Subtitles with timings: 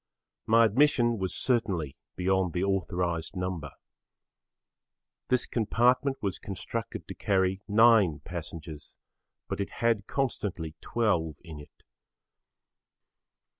[0.47, 3.69] My admission was certainly beyond the authorised number.
[5.27, 8.95] This compartment was constructed to carry 9 passengers
[9.47, 11.83] but it had constantly 12 in it.